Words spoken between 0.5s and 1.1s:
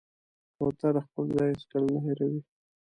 کوتره